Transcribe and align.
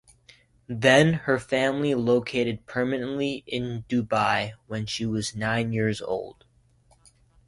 Then 0.65 1.13
her 1.13 1.37
family 1.37 1.93
located 1.93 2.65
permanently 2.65 3.43
in 3.45 3.85
Dubai 3.87 4.53
when 4.65 4.87
she 4.87 5.05
was 5.05 5.35
nine 5.35 5.73
years 5.73 6.01
old. 6.01 6.43